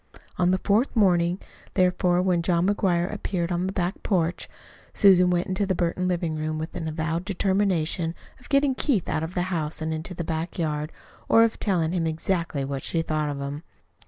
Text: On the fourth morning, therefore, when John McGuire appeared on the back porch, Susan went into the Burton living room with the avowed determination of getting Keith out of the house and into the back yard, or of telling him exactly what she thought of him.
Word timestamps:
On 0.39 0.49
the 0.49 0.57
fourth 0.57 0.95
morning, 0.95 1.37
therefore, 1.75 2.23
when 2.23 2.41
John 2.41 2.65
McGuire 2.67 3.13
appeared 3.13 3.51
on 3.51 3.67
the 3.67 3.71
back 3.71 4.01
porch, 4.01 4.49
Susan 4.95 5.29
went 5.29 5.45
into 5.45 5.67
the 5.67 5.75
Burton 5.75 6.07
living 6.07 6.35
room 6.35 6.57
with 6.57 6.71
the 6.71 6.83
avowed 6.89 7.23
determination 7.23 8.15
of 8.39 8.49
getting 8.49 8.73
Keith 8.73 9.07
out 9.07 9.21
of 9.21 9.35
the 9.35 9.43
house 9.53 9.79
and 9.79 9.93
into 9.93 10.15
the 10.15 10.23
back 10.23 10.57
yard, 10.57 10.91
or 11.29 11.43
of 11.43 11.59
telling 11.59 11.91
him 11.91 12.07
exactly 12.07 12.65
what 12.65 12.81
she 12.83 13.03
thought 13.03 13.29
of 13.29 13.39
him. 13.39 13.61